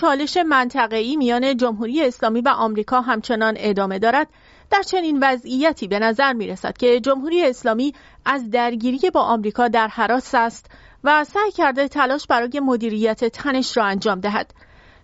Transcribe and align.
چالش 0.00 0.36
منطقه‌ای 0.36 1.16
میان 1.16 1.56
جمهوری 1.56 2.06
اسلامی 2.06 2.40
و 2.40 2.48
آمریکا 2.48 3.00
همچنان 3.00 3.54
ادامه 3.58 3.98
دارد 3.98 4.28
در 4.70 4.82
چنین 4.82 5.18
وضعیتی 5.22 5.88
به 5.88 5.98
نظر 5.98 6.32
می 6.32 6.46
رسد 6.46 6.76
که 6.76 7.00
جمهوری 7.00 7.46
اسلامی 7.46 7.94
از 8.24 8.50
درگیری 8.50 9.10
با 9.10 9.20
آمریکا 9.20 9.68
در 9.68 9.88
حراس 9.88 10.34
است 10.34 10.70
و 11.04 11.24
سعی 11.24 11.50
کرده 11.50 11.88
تلاش 11.88 12.26
برای 12.26 12.60
مدیریت 12.60 13.24
تنش 13.24 13.76
را 13.76 13.84
انجام 13.84 14.20
دهد. 14.20 14.54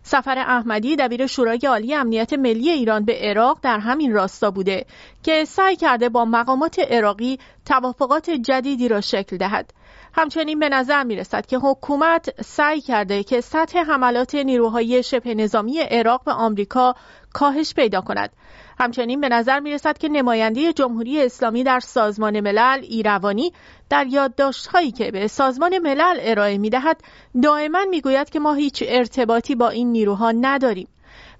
سفر 0.07 0.39
احمدی 0.39 0.97
دبیر 0.97 1.27
شورای 1.27 1.61
عالی 1.69 1.95
امنیت 1.95 2.33
ملی 2.33 2.71
ایران 2.71 3.05
به 3.05 3.19
عراق 3.21 3.59
در 3.62 3.79
همین 3.79 4.12
راستا 4.12 4.51
بوده 4.51 4.87
که 5.23 5.45
سعی 5.45 5.77
کرده 5.77 6.09
با 6.09 6.25
مقامات 6.25 6.79
عراقی 6.79 7.39
توافقات 7.65 8.31
جدیدی 8.31 8.89
را 8.89 9.01
شکل 9.01 9.37
دهد. 9.37 9.71
همچنین 10.15 10.59
به 10.59 10.69
نظر 10.69 11.05
می 11.05 11.17
رسد 11.17 11.47
که 11.47 11.59
حکومت 11.59 12.43
سعی 12.43 12.81
کرده 12.81 13.23
که 13.23 13.41
سطح 13.41 13.79
حملات 13.79 14.35
نیروهای 14.35 15.03
شبه 15.03 15.35
نظامی 15.35 15.79
عراق 15.79 16.25
به 16.25 16.33
آمریکا 16.33 16.95
کاهش 17.33 17.75
پیدا 17.75 18.01
کند. 18.01 18.31
همچنین 18.78 19.20
به 19.20 19.28
نظر 19.28 19.60
می 19.60 19.73
رسد 19.73 19.98
که 19.98 20.09
نماینده 20.09 20.73
جمهوری 20.73 21.23
اسلامی 21.23 21.64
در 21.64 21.80
سازمان 21.80 22.41
ملل 22.41 22.80
ایروانی 22.83 23.52
در 23.91 24.06
یادداشت‌هایی 24.06 24.92
که 24.92 25.10
به 25.10 25.28
سازمان 25.28 25.78
ملل 25.78 26.16
ارائه 26.20 26.59
می 26.59 26.70
دهد 26.70 27.00
دائما 27.42 27.84
می 27.91 28.00
گوید 28.00 28.30
که 28.30 28.41
ما 28.41 28.55
هیچ 28.55 28.84
ارتباطی 28.87 29.55
با 29.55 29.69
این 29.69 29.92
نیروها 29.92 30.33
نداریم. 30.33 30.89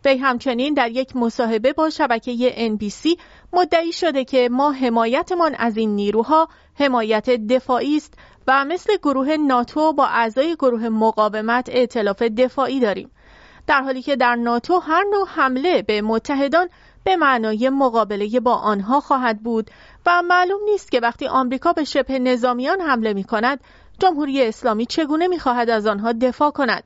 وی 0.04 0.16
همچنین 0.18 0.74
در 0.74 0.91
یک 0.91 1.16
مصاحبه 1.16 1.72
با 1.72 1.91
شبکه 1.91 2.50
NBC 2.68 3.18
مدعی 3.52 3.92
شده 3.92 4.24
که 4.24 4.48
ما 4.52 4.72
حمایتمان 4.72 5.54
از 5.54 5.76
این 5.76 5.96
نیروها 5.96 6.48
حمایت 6.74 7.30
دفاعی 7.30 7.96
است 7.96 8.14
و 8.46 8.64
مثل 8.64 8.96
گروه 8.96 9.36
ناتو 9.36 9.92
با 9.92 10.06
اعضای 10.06 10.54
گروه 10.54 10.88
مقاومت 10.88 11.69
ائتلاف 11.69 12.22
دفاعی 12.22 12.80
داریم 12.80 13.10
در 13.66 13.82
حالی 13.82 14.02
که 14.02 14.16
در 14.16 14.34
ناتو 14.34 14.78
هر 14.78 15.04
نوع 15.12 15.28
حمله 15.28 15.82
به 15.82 16.02
متحدان 16.02 16.69
به 17.05 17.16
معنای 17.16 17.69
مقابله 17.69 18.41
با 18.41 18.55
آنها 18.55 19.00
خواهد 19.00 19.42
بود 19.42 19.70
و 20.06 20.22
معلوم 20.22 20.60
نیست 20.64 20.91
که 20.91 21.00
وقتی 21.00 21.27
آمریکا 21.27 21.72
به 21.72 21.84
شبه 21.84 22.19
نظامیان 22.19 22.80
حمله 22.80 23.12
می 23.12 23.24
کند 23.24 23.60
جمهوری 23.98 24.42
اسلامی 24.42 24.86
چگونه 24.86 25.27
می 25.27 25.38
خواهد 25.38 25.70
از 25.70 25.86
آنها 25.86 26.12
دفاع 26.12 26.50
کند؟ 26.50 26.84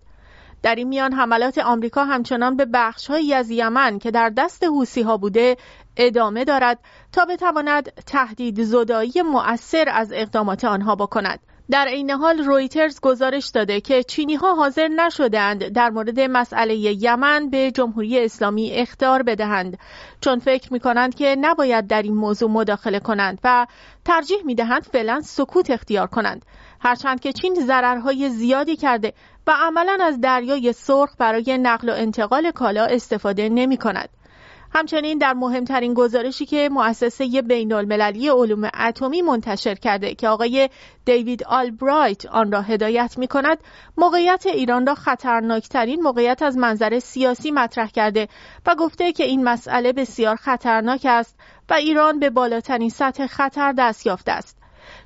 در 0.63 0.75
این 0.75 0.89
میان 0.89 1.13
حملات 1.13 1.59
آمریکا 1.59 2.05
همچنان 2.05 2.57
به 2.57 2.65
بخشهایی 2.65 3.35
از 3.35 3.51
یمن 3.51 3.99
که 3.99 4.11
در 4.11 4.29
دست 4.29 4.65
حوسی 4.65 5.03
ها 5.03 5.17
بوده 5.17 5.57
ادامه 5.97 6.45
دارد 6.45 6.79
تا 7.13 7.25
بتواند 7.25 7.93
تهدید 8.07 8.65
زدایی 8.65 9.13
مؤثر 9.25 9.89
از 9.89 10.13
اقدامات 10.13 10.65
آنها 10.65 10.97
بکند. 10.97 11.41
در 11.71 11.89
عین 11.89 12.11
حال 12.11 12.39
رویترز 12.39 13.01
گزارش 13.01 13.47
داده 13.47 13.81
که 13.81 14.03
چینی 14.03 14.35
ها 14.35 14.55
حاضر 14.55 14.89
نشدند 14.89 15.69
در 15.69 15.91
مورد 15.91 16.21
مسئله 16.21 16.77
یمن 16.77 17.51
به 17.51 17.71
جمهوری 17.71 18.25
اسلامی 18.25 18.71
اختار 18.73 19.23
بدهند 19.23 19.79
چون 20.21 20.39
فکر 20.39 20.73
می 20.73 20.81
کنند 20.81 21.15
که 21.15 21.37
نباید 21.41 21.87
در 21.87 22.03
این 22.03 22.15
موضوع 22.15 22.51
مداخله 22.51 23.01
کنند 23.01 23.39
و 23.45 23.67
ترجیح 24.05 24.39
می 24.45 24.55
دهند 24.55 24.83
فعلا 24.83 25.21
سکوت 25.21 25.71
اختیار 25.71 26.07
کنند 26.07 26.45
هرچند 26.81 27.21
که 27.21 27.33
چین 27.33 27.55
ضررهای 27.55 28.29
زیادی 28.29 28.77
کرده 28.77 29.13
و 29.47 29.53
عملا 29.61 29.99
از 30.03 30.21
دریای 30.21 30.73
سرخ 30.73 31.15
برای 31.19 31.59
نقل 31.59 31.89
و 31.89 31.93
انتقال 31.93 32.51
کالا 32.51 32.85
استفاده 32.85 33.49
نمی 33.49 33.77
کند. 33.77 34.09
همچنین 34.75 35.19
در 35.19 35.33
مهمترین 35.33 35.95
گزارشی 35.95 36.47
که 36.47 36.69
مؤسسه 36.73 37.43
بین 37.43 37.73
المللی 37.73 38.29
علوم 38.29 38.71
اتمی 38.81 39.23
منتشر 39.23 39.75
کرده 39.75 40.15
که 40.15 40.29
آقای 40.29 40.69
دیوید 41.05 41.45
آلبرایت 41.45 42.27
آن 42.27 42.53
را 42.53 42.63
هدایت 42.63 43.19
می 43.19 43.27
کند 43.27 43.59
موقعیت 43.97 44.47
ایران 44.47 44.87
را 44.87 44.95
خطرناکترین 44.95 46.03
موقعیت 46.03 46.43
از 46.43 46.57
منظر 46.57 46.99
سیاسی 46.99 47.51
مطرح 47.51 47.91
کرده 47.91 48.29
و 48.67 48.75
گفته 48.75 49.13
که 49.13 49.25
این 49.25 49.45
مسئله 49.45 49.93
بسیار 49.93 50.37
خطرناک 50.37 51.07
است 51.09 51.37
و 51.71 51.75
ایران 51.75 52.19
به 52.19 52.31
بالاترین 52.31 52.91
سطح 52.91 53.27
خطر 53.27 53.73
دست 53.73 54.07
یافته 54.07 54.33
است. 54.33 54.58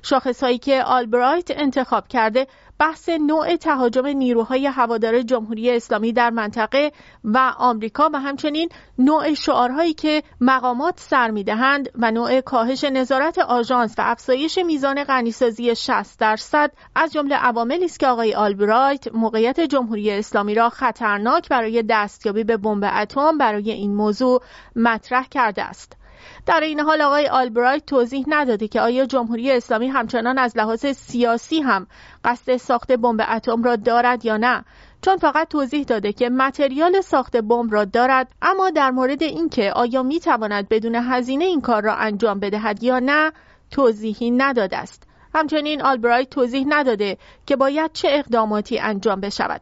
شاخصهایی 0.03 0.57
که 0.57 0.83
آلبرایت 0.83 1.51
انتخاب 1.51 2.07
کرده 2.07 2.47
بحث 2.79 3.09
نوع 3.09 3.55
تهاجم 3.55 4.05
نیروهای 4.07 4.67
هوادار 4.67 5.21
جمهوری 5.21 5.71
اسلامی 5.71 6.13
در 6.13 6.29
منطقه 6.29 6.91
و 7.23 7.53
آمریکا 7.57 8.09
و 8.13 8.19
همچنین 8.19 8.69
نوع 8.97 9.33
شعارهایی 9.33 9.93
که 9.93 10.23
مقامات 10.41 10.99
سر 10.99 11.31
می‌دهند 11.31 11.89
و 11.95 12.11
نوع 12.11 12.41
کاهش 12.41 12.83
نظارت 12.83 13.39
آژانس 13.39 13.95
و 13.97 14.01
افزایش 14.05 14.57
میزان 14.57 15.03
غنیسازی 15.03 15.75
60 15.75 16.19
درصد 16.19 16.71
از 16.95 17.13
جمله 17.13 17.35
عواملی 17.35 17.85
است 17.85 17.99
که 17.99 18.07
آقای 18.07 18.33
آلبرایت 18.33 19.15
موقعیت 19.15 19.59
جمهوری 19.59 20.11
اسلامی 20.11 20.55
را 20.55 20.69
خطرناک 20.69 21.49
برای 21.49 21.83
دستیابی 21.89 22.43
به 22.43 22.57
بمب 22.57 22.83
اتم 22.95 23.37
برای 23.37 23.71
این 23.71 23.95
موضوع 23.95 24.41
مطرح 24.75 25.27
کرده 25.31 25.63
است. 25.63 26.02
در 26.45 26.59
این 26.59 26.79
حال 26.79 27.01
آقای 27.01 27.27
آلبرایت 27.27 27.85
توضیح 27.85 28.25
نداده 28.27 28.67
که 28.67 28.81
آیا 28.81 29.05
جمهوری 29.05 29.51
اسلامی 29.51 29.87
همچنان 29.87 30.37
از 30.37 30.57
لحاظ 30.57 30.85
سیاسی 30.85 31.61
هم 31.61 31.87
قصد 32.23 32.57
ساخت 32.57 32.91
بمب 32.91 33.21
اتم 33.29 33.63
را 33.63 33.75
دارد 33.75 34.25
یا 34.25 34.37
نه؟ 34.37 34.65
چون 35.01 35.17
فقط 35.17 35.47
توضیح 35.47 35.83
داده 35.83 36.13
که 36.13 36.29
متریال 36.29 37.01
ساخت 37.01 37.37
بمب 37.37 37.73
را 37.73 37.85
دارد 37.85 38.31
اما 38.41 38.69
در 38.69 38.91
مورد 38.91 39.23
اینکه 39.23 39.71
آیا 39.71 40.03
می 40.03 40.19
تواند 40.19 40.69
بدون 40.69 40.95
هزینه 40.95 41.45
این 41.45 41.61
کار 41.61 41.83
را 41.83 41.95
انجام 41.95 42.39
بدهد 42.39 42.83
یا 42.83 42.99
نه 42.99 43.31
توضیحی 43.71 44.31
نداده 44.31 44.77
است. 44.77 45.03
همچنین 45.35 45.81
آلبرایت 45.81 46.29
توضیح 46.29 46.65
نداده 46.67 47.17
که 47.45 47.55
باید 47.55 47.91
چه 47.93 48.07
اقداماتی 48.11 48.79
انجام 48.79 49.21
بشود. 49.21 49.61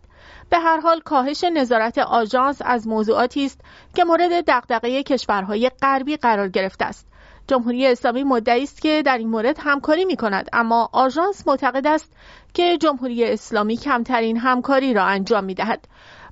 به 0.51 0.59
هر 0.59 0.79
حال 0.79 0.99
کاهش 0.99 1.43
نظارت 1.43 1.97
آژانس 1.97 2.61
از 2.65 2.87
موضوعاتی 2.87 3.45
است 3.45 3.61
که 3.95 4.03
مورد 4.03 4.31
دغدغه 4.47 5.03
کشورهای 5.03 5.71
غربی 5.81 6.17
قرار 6.17 6.49
گرفته 6.49 6.85
است. 6.85 7.07
جمهوری 7.47 7.87
اسلامی 7.87 8.23
مدعی 8.23 8.63
است 8.63 8.81
که 8.81 9.03
در 9.05 9.17
این 9.17 9.29
مورد 9.29 9.57
همکاری 9.59 10.05
می 10.05 10.15
کند 10.15 10.49
اما 10.53 10.89
آژانس 10.93 11.47
معتقد 11.47 11.87
است 11.87 12.13
که 12.53 12.77
جمهوری 12.77 13.25
اسلامی 13.25 13.77
کمترین 13.77 14.37
همکاری 14.37 14.93
را 14.93 15.03
انجام 15.05 15.43
می 15.43 15.53
دهد 15.53 15.87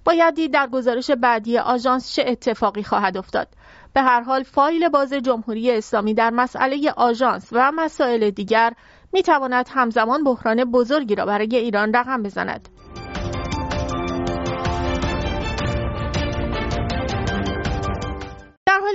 باید 0.05 0.35
دید 0.35 0.53
در 0.53 0.67
گزارش 0.67 1.11
بعدی 1.11 1.57
آژانس 1.57 2.13
چه 2.13 2.25
اتفاقی 2.27 2.83
خواهد 2.83 3.17
افتاد؟ 3.17 3.47
به 3.93 4.01
هر 4.01 4.21
حال 4.21 4.43
فایل 4.43 4.89
باز 4.89 5.13
جمهوری 5.13 5.71
اسلامی 5.71 6.13
در 6.13 6.29
مسئله 6.29 6.91
آژانس 6.97 7.47
و 7.51 7.71
مسائل 7.71 8.29
دیگر 8.29 8.73
می 9.13 9.23
تواند 9.23 9.69
همزمان 9.71 10.23
بحران 10.23 10.63
بزرگی 10.63 11.15
را 11.15 11.25
برای 11.25 11.55
ایران 11.55 11.93
رقم 11.93 12.23
بزند. 12.23 12.69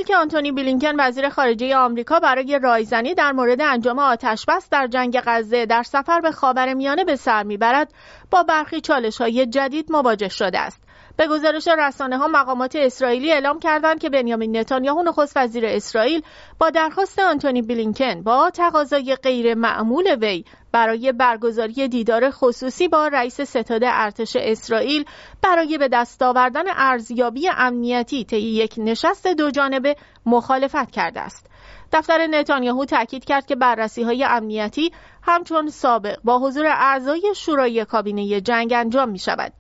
که 0.05 0.17
آنتونی 0.17 0.53
بلینکن 0.53 0.93
وزیر 0.99 1.29
خارجه 1.29 1.77
آمریکا 1.77 2.21
برای 2.21 2.59
رایزنی 2.63 3.15
در 3.15 3.33
مورد 3.33 3.61
انجام 3.61 3.99
آتشبس 3.99 4.69
در 4.71 4.87
جنگ 4.87 5.21
غزه 5.27 5.67
در 5.67 5.83
سفر 5.83 6.21
به 6.21 6.31
خاورمیانه 6.31 7.05
به 7.05 7.17
سر 7.17 7.43
می‌برد 7.43 7.95
با 8.31 8.43
برخی 8.43 8.81
چالش 8.81 9.21
های 9.21 9.47
جدید 9.47 9.93
مواجه 9.93 10.29
شده 10.29 10.59
است. 10.59 10.84
به 11.17 11.27
گزارش 11.27 11.69
رسانه 11.69 12.19
ها 12.19 12.29
مقامات 12.29 12.77
اسرائیلی 12.77 13.33
اعلام 13.33 13.59
کردند 13.59 14.01
که 14.01 14.11
بنیامین 14.11 14.57
نتانیاهو 14.57 15.03
نخست 15.03 15.37
وزیر 15.37 15.67
اسرائیل 15.67 16.23
با 16.59 16.71
درخواست 16.71 17.19
آنتونی 17.19 17.63
بلینکن 17.63 18.23
با 18.23 18.51
تقاضای 18.51 19.17
غیر 19.17 19.55
معمول 19.55 20.17
وی 20.21 20.45
برای 20.73 21.13
برگزاری 21.13 21.89
دیدار 21.89 22.31
خصوصی 22.31 22.89
با 22.89 23.09
رئیس 23.09 23.41
ستاد 23.41 23.81
ارتش 23.85 24.37
اسرائیل 24.37 25.05
برای 25.43 25.79
به 25.79 25.89
دست 25.89 26.23
آوردن 26.23 26.65
ارزیابی 26.77 27.49
امنیتی 27.49 28.25
طی 28.25 28.37
یک 28.37 28.75
نشست 28.79 29.27
دو 29.27 29.51
جانبه 29.51 29.97
مخالفت 30.27 30.91
کرده 30.91 31.21
است. 31.21 31.54
دفتر 31.95 32.27
نتانیاهو 32.27 32.85
تاکید 32.85 33.25
کرد 33.25 33.47
که 33.47 33.57
بررسی 33.57 34.03
های 34.03 34.25
امنیتی 34.25 34.93
همچون 35.23 35.69
سابق 35.69 36.17
با 36.25 36.39
حضور 36.39 36.67
اعضای 36.67 37.33
شورای 37.37 37.85
کابینه 37.85 38.41
جنگ 38.41 38.73
انجام 38.73 39.09
می 39.09 39.19
شود. 39.19 39.53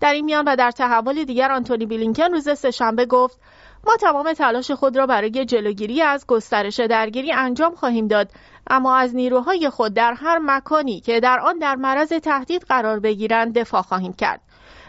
در 0.00 0.12
این 0.12 0.24
میان 0.24 0.44
و 0.48 0.56
در 0.56 0.70
تحول 0.70 1.24
دیگر 1.24 1.52
آنتونی 1.52 1.86
بلینکن 1.86 2.32
روز 2.32 2.58
سهشنبه 2.58 3.06
گفت 3.06 3.40
ما 3.86 3.96
تمام 4.00 4.32
تلاش 4.32 4.70
خود 4.70 4.96
را 4.96 5.06
برای 5.06 5.44
جلوگیری 5.44 6.02
از 6.02 6.26
گسترش 6.26 6.80
درگیری 6.80 7.32
انجام 7.32 7.74
خواهیم 7.74 8.08
داد 8.08 8.30
اما 8.70 8.96
از 8.96 9.14
نیروهای 9.14 9.70
خود 9.70 9.94
در 9.94 10.14
هر 10.14 10.38
مکانی 10.42 11.00
که 11.00 11.20
در 11.20 11.40
آن 11.40 11.58
در 11.58 11.76
معرض 11.76 12.08
تهدید 12.08 12.62
قرار 12.62 13.00
بگیرند 13.00 13.58
دفاع 13.58 13.82
خواهیم 13.82 14.12
کرد 14.12 14.40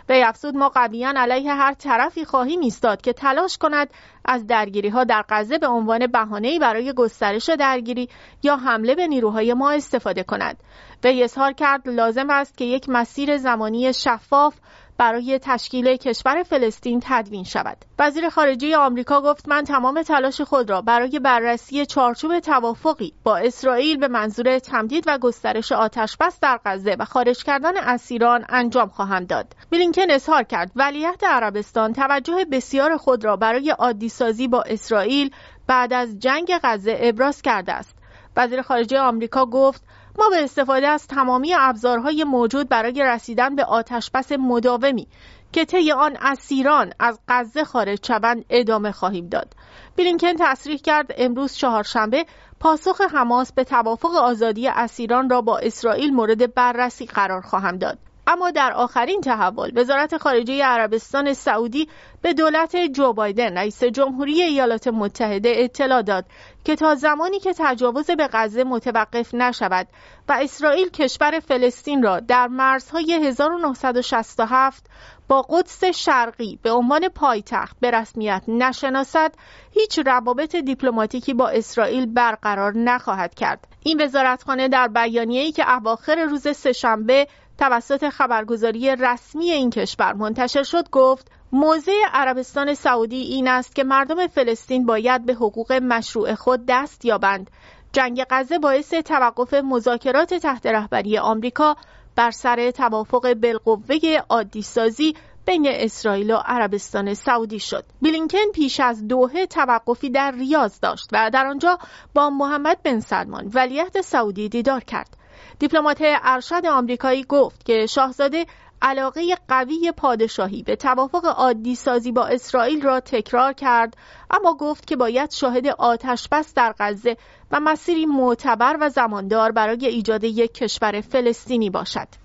وی 0.10 0.24
افزود 0.24 0.58
ما 0.58 0.70
قویا 0.70 1.14
علیه 1.16 1.54
هر 1.54 1.74
طرفی 1.74 2.26
خواهیم 2.26 2.60
ایستاد 2.60 3.02
که 3.02 3.14
تلاش 3.14 3.58
کند 3.58 3.90
از 4.26 4.48
درگیری 4.48 4.90
ها 4.90 5.04
در 5.04 5.26
غزه 5.30 5.58
به 5.58 5.68
عنوان 5.68 6.08
بهانه‌ای 6.08 6.60
برای 6.60 6.94
گسترش 6.94 7.50
درگیری 7.50 8.10
یا 8.44 8.56
حمله 8.56 8.96
به 8.96 9.08
نیروهای 9.08 9.54
ما 9.54 9.72
استفاده 9.72 10.24
کند. 10.24 10.58
وی 11.04 11.24
اظهار 11.24 11.54
کرد 11.54 11.90
لازم 11.90 12.30
است 12.30 12.58
که 12.58 12.66
یک 12.66 12.90
مسیر 12.90 13.38
زمانی 13.38 13.94
شفاف 13.94 14.56
برای 15.04 15.40
تشکیل 15.42 15.96
کشور 15.96 16.44
فلسطین 16.44 17.00
تدوین 17.04 17.44
شود. 17.44 17.78
وزیر 18.00 18.30
خارجه 18.30 18.78
آمریکا 18.78 19.22
گفت 19.22 19.48
من 19.50 19.64
تمام 19.64 20.02
تلاش 20.02 20.42
خود 20.42 20.70
را 20.70 20.82
برای 20.82 21.20
بررسی 21.20 21.86
چارچوب 21.86 22.40
توافقی 22.40 23.14
با 23.24 23.38
اسرائیل 23.38 23.98
به 23.98 24.08
منظور 24.08 24.60
تمدید 24.60 25.04
و 25.08 25.18
گسترش 25.18 25.72
آتش 25.72 26.18
بس 26.18 26.40
در 26.40 26.60
غزه 26.66 26.96
و 27.00 27.06
خارج 27.06 27.44
کردن 27.44 27.78
اسیران 27.78 28.46
انجام 28.50 28.88
خواهم 28.88 29.24
داد. 29.24 29.56
بلینکن 29.72 30.12
اظهار 30.12 30.44
کرد 30.44 30.72
ولیعهد 30.76 31.26
عربستان 31.26 31.94
توجه 31.94 32.46
بسیار 32.52 32.98
خود 32.98 33.26
را 33.26 33.36
برای 33.36 33.70
عادی 33.70 34.10
سازی 34.10 34.48
با 34.48 34.62
اسرائیل 34.62 35.32
بعد 35.68 35.94
از 35.94 36.20
جنگ 36.20 36.52
غزه 36.64 36.98
ابراز 37.00 37.42
کرده 37.42 37.74
است. 37.74 37.96
وزیر 38.38 38.62
خارجه 38.62 39.00
آمریکا 39.00 39.46
گفت 39.46 39.84
ما 40.20 40.30
به 40.30 40.44
استفاده 40.44 40.88
از 40.88 41.08
تمامی 41.08 41.54
ابزارهای 41.54 42.24
موجود 42.24 42.70
برای 42.70 43.04
رسیدن 43.04 43.56
به 43.56 43.66
آتشبس 43.66 44.32
مداومی 44.32 45.08
که 45.52 45.66
طی 45.66 45.92
آن 45.92 46.18
اسیران 46.22 46.94
از 47.00 47.20
غزه 47.28 47.64
خارج 47.64 48.06
شوند 48.08 48.46
ادامه 48.50 48.92
خواهیم 48.92 49.28
داد. 49.28 49.54
بلینکن 49.98 50.34
تصریح 50.40 50.78
کرد 50.78 51.14
امروز 51.18 51.54
چهارشنبه 51.54 52.26
پاسخ 52.60 53.02
حماس 53.02 53.54
به 53.54 53.64
توافق 53.64 54.16
آزادی 54.16 54.68
اسیران 54.68 55.30
را 55.30 55.42
با 55.42 55.58
اسرائیل 55.58 56.14
مورد 56.14 56.54
بررسی 56.54 57.06
قرار 57.06 57.42
خواهم 57.42 57.78
داد. 57.78 57.98
اما 58.28 58.52
در 58.52 58.74
آخرین 58.74 59.22
تحول 59.22 59.72
وزارت 59.76 60.18
خارجه 60.18 60.64
عربستان 60.64 61.34
سعودی 61.34 61.90
به 62.22 62.34
دولت 62.34 62.76
جو 62.76 63.14
بایدن 63.14 63.58
رئیس 63.58 63.84
جمهوری 63.84 64.42
ایالات 64.42 64.88
متحده 64.88 65.54
اطلاع 65.56 66.02
داد 66.02 66.26
که 66.64 66.76
تا 66.76 66.96
زمانی 66.96 67.40
که 67.40 67.54
تجاوز 67.58 68.12
به 68.12 68.30
غزه 68.34 68.64
متوقف 68.64 69.34
نشود 69.34 69.88
و 70.30 70.38
اسرائیل 70.42 70.90
کشور 70.90 71.40
فلسطین 71.40 72.04
را 72.04 72.20
در 72.20 72.48
مرزهای 72.48 73.14
1967 73.14 74.86
با 75.28 75.42
قدس 75.42 75.84
شرقی 75.84 76.60
به 76.64 76.72
عنوان 76.72 77.08
پایتخت 77.10 77.78
به 77.80 77.92
رسمیت 77.92 78.44
نشناسد 78.48 79.34
هیچ 79.72 80.00
روابط 80.00 80.56
دیپلماتیکی 80.56 81.34
با 81.34 81.50
اسرائیل 81.50 82.06
برقرار 82.06 82.78
نخواهد 82.78 83.36
کرد. 83.36 83.68
این 83.84 84.02
وزارتخانه 84.02 84.68
در 84.68 84.88
بیانیه‌ای 84.88 85.52
که 85.52 85.74
اواخر 85.74 86.26
روز 86.26 86.48
سهشنبه 86.48 87.28
توسط 87.58 88.10
خبرگزاری 88.10 88.96
رسمی 88.96 89.52
این 89.52 89.70
کشور 89.70 90.14
منتشر 90.14 90.64
شد 90.64 90.90
گفت 90.90 91.32
موضع 91.52 91.92
عربستان 92.14 92.74
سعودی 92.74 93.22
این 93.22 93.48
است 93.48 93.76
که 93.76 93.84
مردم 93.84 94.28
فلسطین 94.28 94.86
باید 94.86 95.26
به 95.26 95.34
حقوق 95.34 95.74
مشروع 95.74 96.36
خود 96.36 96.66
دست 96.68 97.06
یابند 97.06 97.50
جنگ 97.94 98.26
غزه 98.30 98.60
باعث 98.60 98.94
توقف 98.94 99.54
مذاکرات 99.54 100.34
تحت 100.34 100.66
رهبری 100.66 101.18
آمریکا 101.18 101.76
بر 102.16 102.32
سر 102.32 102.72
توافق 102.72 103.34
بالقوه 103.34 104.00
عادی 104.30 104.62
سازی 104.62 105.16
بین 105.46 105.68
اسرائیل 105.70 106.32
و 106.32 106.36
عربستان 106.36 107.14
سعودی 107.14 107.60
شد. 107.60 107.86
بلینکن 108.02 108.52
پیش 108.54 108.80
از 108.80 109.08
دوحه 109.08 109.46
توقفی 109.46 110.10
در 110.10 110.32
ریاض 110.32 110.80
داشت 110.80 111.10
و 111.12 111.30
در 111.34 111.48
آنجا 111.48 111.80
با 112.14 112.30
محمد 112.30 112.84
بن 112.84 113.00
سلمان 113.00 113.52
ولیعهد 113.54 114.02
سعودی 114.02 114.50
دیدار 114.50 114.84
کرد. 114.84 115.18
دیپلمات 115.60 115.98
ارشد 116.02 116.66
آمریکایی 116.66 117.24
گفت 117.24 117.66
که 117.66 117.86
شاهزاده 117.86 118.46
علاقه 118.82 119.38
قوی 119.48 119.94
پادشاهی 119.98 120.64
به 120.64 120.76
توافق 120.76 121.26
عادی 121.26 121.76
سازی 121.76 122.12
با 122.12 122.26
اسرائیل 122.26 122.82
را 122.82 123.00
تکرار 123.00 123.54
کرد 123.54 123.98
اما 124.32 124.54
گفت 124.54 124.88
که 124.88 124.96
باید 124.96 125.32
شاهد 125.32 125.68
آتش 125.68 126.28
بس 126.32 126.54
در 126.54 126.76
غزه 126.80 127.18
و 127.52 127.60
مسیری 127.60 128.06
معتبر 128.06 128.78
و 128.82 128.90
زماندار 128.90 129.52
برای 129.52 129.88
ایجاد 129.88 130.24
یک 130.24 130.54
کشور 130.54 131.02
فلسطینی 131.02 131.70
باشد. 131.70 132.23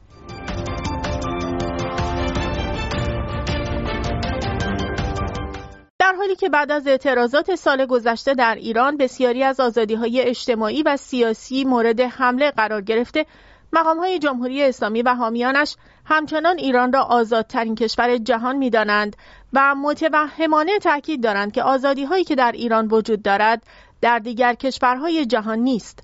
در 6.08 6.14
حالی 6.14 6.36
که 6.36 6.48
بعد 6.48 6.72
از 6.72 6.86
اعتراضات 6.86 7.54
سال 7.54 7.86
گذشته 7.86 8.34
در 8.34 8.54
ایران 8.54 8.96
بسیاری 8.96 9.42
از 9.42 9.60
آزادی 9.60 9.94
های 9.94 10.20
اجتماعی 10.20 10.82
و 10.82 10.96
سیاسی 10.96 11.64
مورد 11.64 12.00
حمله 12.00 12.50
قرار 12.50 12.80
گرفته 12.82 13.26
مقام 13.72 13.98
های 13.98 14.18
جمهوری 14.18 14.62
اسلامی 14.62 15.02
و 15.02 15.14
حامیانش 15.14 15.76
همچنان 16.04 16.58
ایران 16.58 16.92
را 16.92 17.02
آزادترین 17.02 17.74
کشور 17.74 18.16
جهان 18.16 18.56
می 18.56 18.70
دانند 18.70 19.16
و 19.52 19.74
متوهمانه 19.74 20.78
تاکید 20.78 21.22
دارند 21.22 21.52
که 21.52 21.62
آزادی 21.62 22.04
هایی 22.04 22.24
که 22.24 22.34
در 22.34 22.52
ایران 22.52 22.86
وجود 22.86 23.22
دارد 23.22 23.62
در 24.00 24.18
دیگر 24.18 24.54
کشورهای 24.54 25.26
جهان 25.26 25.58
نیست. 25.58 26.02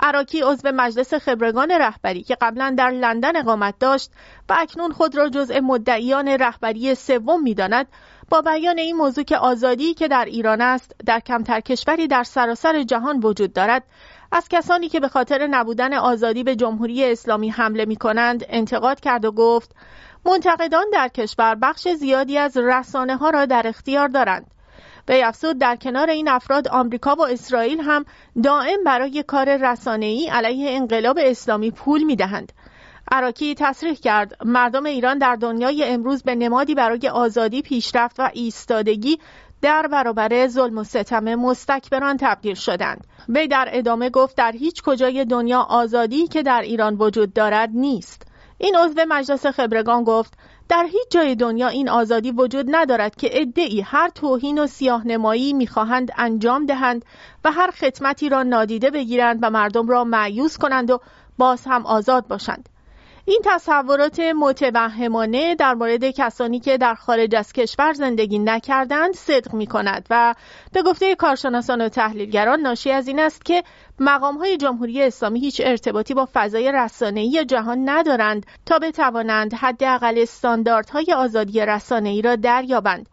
عراکی 0.00 0.40
عضو 0.40 0.72
مجلس 0.72 1.14
خبرگان 1.14 1.70
رهبری 1.70 2.22
که 2.22 2.36
قبلا 2.40 2.74
در 2.78 2.90
لندن 2.90 3.36
اقامت 3.36 3.74
داشت 3.78 4.10
و 4.48 4.56
اکنون 4.58 4.92
خود 4.92 5.16
را 5.16 5.28
جزء 5.28 5.60
مدعیان 5.60 6.28
رهبری 6.28 6.94
سوم 6.94 7.42
می‌داند 7.42 7.86
با 8.32 8.40
بیان 8.40 8.78
این 8.78 8.96
موضوع 8.96 9.24
که 9.24 9.36
آزادی 9.36 9.94
که 9.94 10.08
در 10.08 10.24
ایران 10.24 10.60
است 10.60 10.94
در 11.06 11.20
کمتر 11.20 11.60
کشوری 11.60 12.06
در 12.06 12.22
سراسر 12.22 12.82
جهان 12.82 13.20
وجود 13.20 13.52
دارد. 13.52 13.84
از 14.32 14.48
کسانی 14.48 14.88
که 14.88 15.00
به 15.00 15.08
خاطر 15.08 15.46
نبودن 15.46 15.94
آزادی 15.94 16.44
به 16.44 16.56
جمهوری 16.56 17.12
اسلامی 17.12 17.50
حمله 17.50 17.84
می 17.84 17.96
کنند 17.96 18.44
انتقاد 18.48 19.00
کرد 19.00 19.24
و 19.24 19.32
گفت 19.32 19.70
منتقدان 20.26 20.84
در 20.92 21.08
کشور 21.08 21.54
بخش 21.54 21.88
زیادی 21.88 22.38
از 22.38 22.56
رسانه 22.56 23.16
ها 23.16 23.30
را 23.30 23.46
در 23.46 23.62
اختیار 23.66 24.08
دارند. 24.08 24.46
به 25.06 25.26
افزود 25.28 25.58
در 25.58 25.76
کنار 25.76 26.10
این 26.10 26.28
افراد 26.28 26.68
آمریکا 26.68 27.14
و 27.14 27.26
اسرائیل 27.26 27.80
هم 27.80 28.04
دائم 28.42 28.84
برای 28.84 29.22
کار 29.22 29.72
رسانه‌ای 29.72 30.28
علیه 30.28 30.70
انقلاب 30.70 31.18
اسلامی 31.20 31.70
پول 31.70 32.02
می‌دهند. 32.02 32.52
عراکی 33.10 33.54
تصریح 33.54 33.94
کرد. 33.94 34.36
مردم 34.44 34.86
ایران 34.86 35.18
در 35.18 35.36
دنیای 35.36 35.84
امروز 35.84 36.22
به 36.22 36.34
نمادی 36.34 36.74
برای 36.74 37.08
آزادی 37.08 37.62
پیشرفت 37.62 38.20
و 38.20 38.30
ایستادگی 38.32 39.18
در 39.62 39.86
برابر 39.86 40.46
ظلم 40.48 40.78
و 40.78 40.84
ستم 40.84 41.34
مستکبران 41.34 42.16
تبدیل 42.20 42.54
شدند. 42.54 43.06
وی 43.28 43.48
در 43.48 43.68
ادامه 43.72 44.10
گفت 44.10 44.36
در 44.36 44.52
هیچ 44.52 44.82
کجای 44.82 45.24
دنیا 45.24 45.60
آزادی 45.60 46.26
که 46.26 46.42
در 46.42 46.62
ایران 46.62 46.94
وجود 46.94 47.32
دارد 47.32 47.70
نیست. 47.74 48.26
این 48.58 48.76
عضو 48.76 49.00
مجلس 49.08 49.46
خبرگان 49.46 50.04
گفت 50.04 50.38
در 50.68 50.84
هیچ 50.84 51.10
جای 51.10 51.34
دنیا 51.34 51.68
این 51.68 51.88
آزادی 51.88 52.30
وجود 52.30 52.66
ندارد 52.68 53.16
که 53.16 53.40
ادعی 53.40 53.80
هر 53.80 54.08
توهین 54.08 54.58
و 54.58 54.66
سیاه 54.66 55.06
نمایی 55.06 55.52
می‌خواهند 55.52 56.12
انجام 56.16 56.66
دهند 56.66 57.04
و 57.44 57.52
هر 57.52 57.70
خدمتی 57.70 58.28
را 58.28 58.42
نادیده 58.42 58.90
بگیرند 58.90 59.38
و 59.42 59.50
مردم 59.50 59.88
را 59.88 60.04
معیوس 60.04 60.58
کنند 60.58 60.90
و 60.90 61.00
باز 61.38 61.62
هم 61.66 61.86
آزاد 61.86 62.26
باشند. 62.26 62.68
این 63.24 63.40
تصورات 63.44 64.20
متوهمانه 64.20 65.54
در 65.54 65.74
مورد 65.74 66.10
کسانی 66.10 66.60
که 66.60 66.78
در 66.78 66.94
خارج 66.94 67.34
از 67.34 67.52
کشور 67.52 67.92
زندگی 67.92 68.38
نکردند 68.38 69.14
صدق 69.14 69.54
می 69.54 69.66
کند 69.66 70.06
و 70.10 70.34
به 70.72 70.82
گفته 70.82 71.14
کارشناسان 71.14 71.80
و 71.80 71.88
تحلیلگران 71.88 72.60
ناشی 72.60 72.90
از 72.90 73.08
این 73.08 73.20
است 73.20 73.44
که 73.44 73.62
مقام 73.98 74.38
های 74.38 74.56
جمهوری 74.56 75.02
اسلامی 75.02 75.40
هیچ 75.40 75.60
ارتباطی 75.64 76.14
با 76.14 76.28
فضای 76.32 76.72
رسانه‌ای 76.72 77.44
جهان 77.44 77.88
ندارند 77.88 78.46
تا 78.66 78.78
بتوانند 78.78 79.54
حداقل 79.54 80.14
استانداردهای 80.18 81.06
آزادی 81.16 81.60
رسانه‌ای 81.60 82.22
را 82.22 82.36
دریابند. 82.36 83.08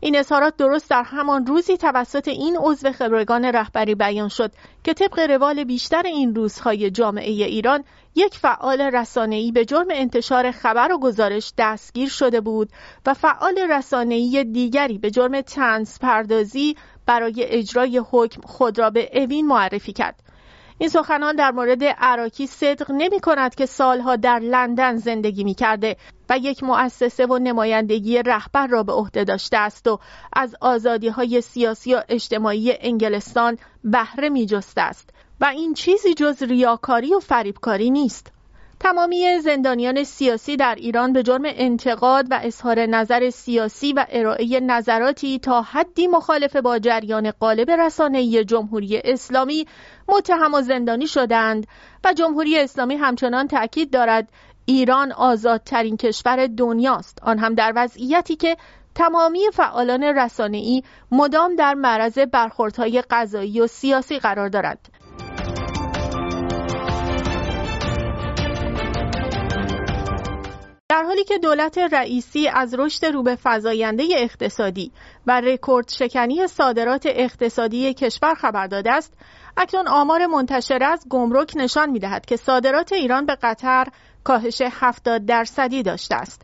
این 0.00 0.16
اظهارات 0.18 0.56
درست 0.56 0.90
در 0.90 1.02
همان 1.02 1.46
روزی 1.46 1.76
توسط 1.76 2.28
این 2.28 2.56
عضو 2.56 2.92
خبرگان 2.92 3.44
رهبری 3.44 3.94
بیان 3.94 4.28
شد 4.28 4.52
که 4.84 4.94
طبق 4.94 5.18
روال 5.18 5.64
بیشتر 5.64 6.02
این 6.02 6.34
روزهای 6.34 6.90
جامعه 6.90 7.30
ایران 7.30 7.84
یک 8.14 8.34
فعال 8.34 8.80
رسانه‌ای 8.80 9.52
به 9.52 9.64
جرم 9.64 9.86
انتشار 9.90 10.50
خبر 10.50 10.92
و 10.92 10.98
گزارش 10.98 11.52
دستگیر 11.58 12.08
شده 12.08 12.40
بود 12.40 12.68
و 13.06 13.14
فعال 13.14 13.58
رسانه‌ای 13.70 14.44
دیگری 14.44 14.98
به 14.98 15.10
جرم 15.10 15.40
تنز 15.40 15.98
پردازی 15.98 16.76
برای 17.06 17.44
اجرای 17.44 18.02
حکم 18.10 18.40
خود 18.40 18.78
را 18.78 18.90
به 18.90 19.22
اوین 19.22 19.46
معرفی 19.46 19.92
کرد. 19.92 20.22
این 20.84 20.90
سخنان 20.90 21.36
در 21.36 21.50
مورد 21.50 21.84
عراکی 21.84 22.46
صدق 22.46 22.90
نمی 22.90 23.20
کند 23.20 23.54
که 23.54 23.66
سالها 23.66 24.16
در 24.16 24.38
لندن 24.38 24.96
زندگی 24.96 25.44
می 25.44 25.54
کرده 25.54 25.96
و 26.30 26.38
یک 26.38 26.62
مؤسسه 26.62 27.26
و 27.26 27.38
نمایندگی 27.38 28.22
رهبر 28.22 28.66
را 28.66 28.82
به 28.82 28.92
عهده 28.92 29.24
داشته 29.24 29.56
است 29.56 29.86
و 29.86 29.98
از 30.32 30.54
آزادی 30.60 31.08
های 31.08 31.40
سیاسی 31.40 31.94
و 31.94 32.02
اجتماعی 32.08 32.72
انگلستان 32.80 33.58
بهره 33.84 34.28
می 34.28 34.46
جسته 34.46 34.80
است 34.80 35.10
و 35.40 35.44
این 35.44 35.74
چیزی 35.74 36.14
جز 36.14 36.42
ریاکاری 36.42 37.14
و 37.14 37.20
فریبکاری 37.20 37.90
نیست. 37.90 38.33
تمامی 38.84 39.38
زندانیان 39.40 40.04
سیاسی 40.04 40.56
در 40.56 40.74
ایران 40.74 41.12
به 41.12 41.22
جرم 41.22 41.42
انتقاد 41.44 42.26
و 42.30 42.40
اظهار 42.42 42.86
نظر 42.86 43.30
سیاسی 43.30 43.92
و 43.92 44.06
ارائه 44.08 44.60
نظراتی 44.60 45.38
تا 45.38 45.62
حدی 45.62 46.06
مخالف 46.06 46.56
با 46.56 46.78
جریان 46.78 47.30
قالب 47.30 47.70
رسانه‌ای 47.70 48.44
جمهوری 48.44 49.00
اسلامی 49.04 49.66
متهم 50.08 50.54
و 50.54 50.60
زندانی 50.60 51.06
شدند 51.06 51.66
و 52.04 52.12
جمهوری 52.12 52.58
اسلامی 52.58 52.94
همچنان 52.94 53.48
تاکید 53.48 53.90
دارد 53.90 54.28
ایران 54.64 55.12
آزادترین 55.12 55.96
کشور 55.96 56.46
دنیاست. 56.46 57.18
آن 57.22 57.38
هم 57.38 57.54
در 57.54 57.72
وضعیتی 57.76 58.36
که 58.36 58.56
تمامی 58.94 59.44
فعالان 59.52 60.02
رسانه‌ای 60.02 60.82
مدام 61.10 61.56
در 61.56 61.74
معرض 61.74 62.18
برخوردهای 62.18 63.02
قضایی 63.10 63.60
و 63.60 63.66
سیاسی 63.66 64.18
قرار 64.18 64.48
دارند 64.48 64.88
حالی 71.04 71.24
که 71.24 71.38
دولت 71.38 71.78
رئیسی 71.78 72.48
از 72.48 72.74
رشد 72.74 73.06
رو 73.06 73.22
به 73.22 73.38
فزاینده 73.44 74.04
اقتصادی 74.16 74.92
و 75.26 75.40
رکورد 75.40 75.88
شکنی 75.88 76.46
صادرات 76.46 77.02
اقتصادی 77.06 77.94
کشور 77.94 78.34
خبر 78.34 78.66
داده 78.66 78.92
است 78.92 79.12
اکنون 79.56 79.88
آمار 79.88 80.26
منتشر 80.26 80.82
از 80.82 81.06
گمرک 81.10 81.52
نشان 81.56 81.90
می‌دهد 81.90 82.26
که 82.26 82.36
صادرات 82.36 82.92
ایران 82.92 83.26
به 83.26 83.34
قطر 83.42 83.86
کاهش 84.24 84.62
70 84.70 85.26
درصدی 85.26 85.82
داشته 85.82 86.14
است. 86.14 86.42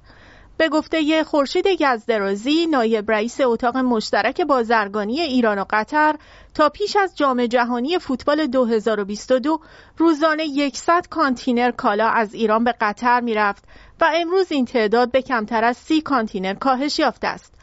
به 0.61 0.69
گفته 0.69 1.25
خورشید 1.25 1.67
گزدرازی 1.83 2.67
نایب 2.67 3.11
رئیس 3.11 3.40
اتاق 3.40 3.76
مشترک 3.76 4.40
بازرگانی 4.40 5.21
ایران 5.21 5.59
و 5.59 5.64
قطر 5.71 6.14
تا 6.55 6.69
پیش 6.69 6.97
از 6.97 7.17
جام 7.17 7.47
جهانی 7.47 7.99
فوتبال 7.99 8.47
2022 8.47 9.61
روزانه 9.97 10.71
100 10.75 11.07
کانتینر 11.11 11.71
کالا 11.71 12.09
از 12.09 12.35
ایران 12.35 12.64
به 12.64 12.75
قطر 12.81 13.21
می‌رفت 13.21 13.64
و 14.00 14.11
امروز 14.14 14.52
این 14.52 14.64
تعداد 14.64 15.11
به 15.11 15.23
کمتر 15.23 15.64
از 15.64 15.76
30 15.76 16.00
کانتینر 16.00 16.54
کاهش 16.54 16.99
یافته 16.99 17.26
است. 17.26 17.54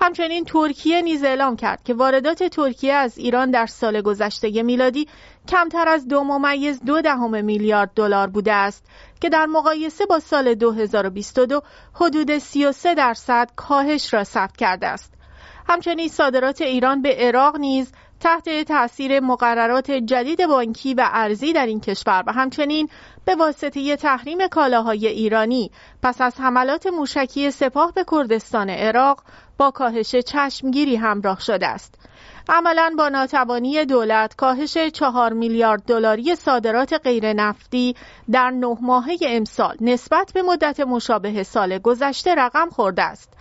همچنین 0.00 0.44
ترکیه 0.44 1.02
نیز 1.02 1.24
اعلام 1.24 1.56
کرد 1.56 1.82
که 1.84 1.94
واردات 1.94 2.42
ترکیه 2.42 2.92
از 2.92 3.18
ایران 3.18 3.50
در 3.50 3.66
سال 3.66 4.00
گذشته 4.00 4.62
میلادی 4.62 5.08
کمتر 5.48 5.88
از 5.88 6.08
دو 6.08 6.24
ممیز 6.24 6.80
دو 6.84 7.00
دهم 7.00 7.44
میلیارد 7.44 7.90
دلار 7.94 8.26
بوده 8.26 8.52
است 8.52 8.84
که 9.20 9.28
در 9.28 9.46
مقایسه 9.46 10.06
با 10.06 10.20
سال 10.20 10.54
2022 10.54 11.62
حدود 11.94 12.38
33 12.38 12.94
درصد 12.94 13.50
کاهش 13.56 14.14
را 14.14 14.24
ثبت 14.24 14.56
کرده 14.56 14.86
است. 14.86 15.12
همچنین 15.68 16.08
صادرات 16.08 16.60
ایران 16.60 17.02
به 17.02 17.16
عراق 17.18 17.56
نیز 17.56 17.92
تحت 18.22 18.62
تاثیر 18.62 19.20
مقررات 19.20 19.90
جدید 19.90 20.46
بانکی 20.46 20.94
و 20.94 21.08
ارزی 21.12 21.52
در 21.52 21.66
این 21.66 21.80
کشور 21.80 22.24
و 22.26 22.32
همچنین 22.32 22.88
به 23.24 23.34
واسطه 23.34 23.96
تحریم 23.96 24.48
کالاهای 24.48 25.06
ایرانی 25.06 25.70
پس 26.02 26.20
از 26.20 26.40
حملات 26.40 26.86
موشکی 26.86 27.50
سپاه 27.50 27.92
به 27.92 28.04
کردستان 28.10 28.70
عراق 28.70 29.22
با 29.58 29.70
کاهش 29.70 30.16
چشمگیری 30.16 30.96
همراه 30.96 31.40
شده 31.40 31.66
است. 31.66 31.94
عملا 32.48 32.94
با 32.98 33.08
ناتوانی 33.08 33.84
دولت 33.84 34.36
کاهش 34.36 34.78
چهار 34.78 35.32
میلیارد 35.32 35.82
دلاری 35.82 36.36
صادرات 36.36 36.92
غیر 37.04 37.32
نفتی 37.32 37.96
در 38.30 38.50
نه 38.50 38.76
ماهه 38.80 39.16
امسال 39.22 39.76
نسبت 39.80 40.32
به 40.34 40.42
مدت 40.42 40.80
مشابه 40.80 41.42
سال 41.42 41.78
گذشته 41.78 42.34
رقم 42.34 42.70
خورده 42.70 43.02
است. 43.02 43.32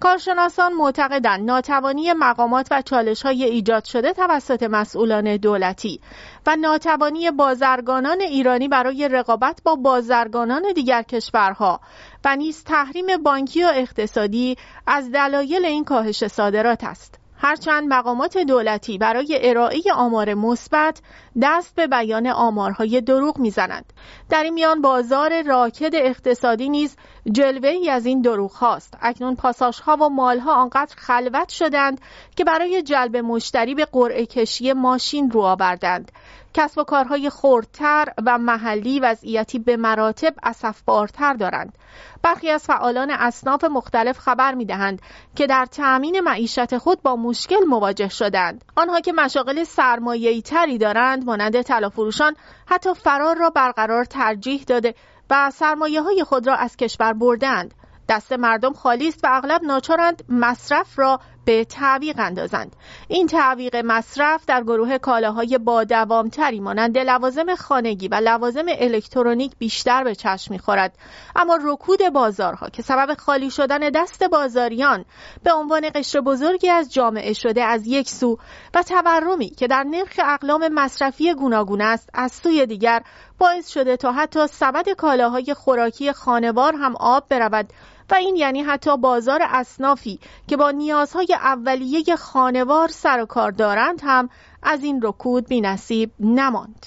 کارشناسان 0.00 0.72
معتقدند 0.72 1.44
ناتوانی 1.44 2.12
مقامات 2.12 2.68
و 2.70 2.82
چالش 2.82 3.22
های 3.22 3.44
ایجاد 3.44 3.84
شده 3.84 4.12
توسط 4.12 4.62
مسئولان 4.62 5.36
دولتی 5.36 6.00
و 6.46 6.56
ناتوانی 6.56 7.30
بازرگانان 7.30 8.20
ایرانی 8.20 8.68
برای 8.68 9.08
رقابت 9.08 9.60
با 9.64 9.76
بازرگانان 9.76 10.72
دیگر 10.74 11.02
کشورها 11.02 11.80
و 12.24 12.36
نیز 12.36 12.64
تحریم 12.64 13.22
بانکی 13.22 13.64
و 13.64 13.70
اقتصادی 13.74 14.56
از 14.86 15.12
دلایل 15.12 15.64
این 15.64 15.84
کاهش 15.84 16.26
صادرات 16.26 16.84
است. 16.84 17.18
هرچند 17.36 17.88
مقامات 17.88 18.38
دولتی 18.38 18.98
برای 18.98 19.38
ارائه 19.42 19.80
آمار 19.94 20.34
مثبت 20.34 21.00
دست 21.42 21.74
به 21.74 21.86
بیان 21.86 22.26
آمارهای 22.26 23.00
دروغ 23.00 23.38
می‌زنند 23.38 23.92
در 24.30 24.42
این 24.42 24.54
میان 24.54 24.82
بازار 24.82 25.42
راکد 25.42 25.94
اقتصادی 25.94 26.68
نیز 26.68 26.96
جلوه 27.32 27.68
ای 27.68 27.90
از 27.90 28.06
این 28.06 28.22
دروغ 28.22 28.52
هاست 28.52 28.94
اکنون 29.02 29.36
پاساش 29.36 29.80
ها 29.80 29.96
و 29.96 30.08
مال 30.08 30.38
ها 30.38 30.54
آنقدر 30.54 30.94
خلوت 30.96 31.48
شدند 31.48 32.00
که 32.36 32.44
برای 32.44 32.82
جلب 32.82 33.16
مشتری 33.16 33.74
به 33.74 33.84
قرعه 33.84 34.26
کشی 34.26 34.72
ماشین 34.72 35.30
رو 35.30 35.40
آوردند. 35.40 36.12
کسب 36.54 36.78
و 36.78 36.84
کارهای 36.84 37.30
خردتر 37.30 38.08
و 38.26 38.38
محلی 38.38 39.00
وضعیتی 39.00 39.58
به 39.58 39.76
مراتب 39.76 40.34
اسفبارتر 40.42 41.34
دارند. 41.34 41.78
برخی 42.22 42.50
از 42.50 42.64
فعالان 42.64 43.10
اصناف 43.10 43.64
مختلف 43.64 44.18
خبر 44.18 44.54
می 44.54 44.64
دهند 44.64 45.02
که 45.36 45.46
در 45.46 45.66
تأمین 45.66 46.20
معیشت 46.20 46.78
خود 46.78 47.02
با 47.02 47.16
مشکل 47.16 47.64
مواجه 47.68 48.08
شدند. 48.08 48.64
آنها 48.76 49.00
که 49.00 49.12
مشاغل 49.12 49.64
سرمایه‌ای 49.64 50.42
تری 50.42 50.78
دارند 50.78 51.21
مانند 51.22 51.62
طلافروشان 51.62 52.36
حتی 52.66 52.94
فرار 52.94 53.36
را 53.36 53.50
برقرار 53.50 54.04
ترجیح 54.04 54.64
داده 54.66 54.94
و 55.30 55.50
سرمایه 55.50 56.02
های 56.02 56.24
خود 56.24 56.46
را 56.46 56.54
از 56.54 56.76
کشور 56.76 57.12
بردند 57.12 57.74
دست 58.08 58.32
مردم 58.32 58.72
خالی 58.72 59.08
است 59.08 59.24
و 59.24 59.28
اغلب 59.30 59.64
ناچارند 59.64 60.24
مصرف 60.28 60.98
را 60.98 61.20
به 61.44 61.64
تعویق 61.64 62.18
اندازند. 62.18 62.76
این 63.08 63.26
تعویق 63.26 63.76
مصرف 63.76 64.46
در 64.46 64.62
گروه 64.62 64.98
کالاهای 64.98 65.58
با 65.58 65.84
دوامتری 65.84 66.60
مانند 66.60 66.98
لوازم 66.98 67.54
خانگی 67.54 68.08
و 68.08 68.14
لوازم 68.14 68.66
الکترونیک 68.68 69.52
بیشتر 69.58 70.04
به 70.04 70.14
چشم 70.14 70.54
می‌خورد. 70.54 70.98
اما 71.36 71.58
رکود 71.62 72.08
بازارها 72.12 72.68
که 72.68 72.82
سبب 72.82 73.14
خالی 73.18 73.50
شدن 73.50 73.78
دست 73.78 74.24
بازاریان 74.24 75.04
به 75.42 75.52
عنوان 75.52 75.90
قشر 75.94 76.20
بزرگی 76.20 76.68
از 76.68 76.92
جامعه 76.92 77.32
شده 77.32 77.64
از 77.64 77.86
یک 77.86 78.08
سو 78.08 78.38
و 78.74 78.82
تورمی 78.82 79.50
که 79.50 79.66
در 79.66 79.82
نرخ 79.82 80.12
اقلام 80.18 80.68
مصرفی 80.68 81.34
گوناگون 81.34 81.80
است 81.80 82.10
از 82.14 82.32
سوی 82.32 82.66
دیگر 82.66 83.02
باعث 83.38 83.68
شده 83.68 83.96
تا 83.96 84.12
حتی 84.12 84.46
سبد 84.46 84.88
کالاهای 84.88 85.54
خوراکی 85.54 86.12
خانوار 86.12 86.74
هم 86.74 86.96
آب 86.96 87.28
برود 87.28 87.72
و 88.12 88.14
این 88.14 88.36
یعنی 88.36 88.62
حتی 88.62 88.96
بازار 88.96 89.40
اصنافی 89.42 90.20
که 90.48 90.56
با 90.56 90.70
نیازهای 90.70 91.34
اولیه 91.34 92.16
خانوار 92.16 92.88
سر 92.88 93.20
و 93.22 93.26
کار 93.26 93.50
دارند 93.50 94.00
هم 94.02 94.28
از 94.62 94.84
این 94.84 95.00
رکود 95.02 95.48
بی 95.48 95.60
نصیب 95.60 96.10
نماند. 96.20 96.86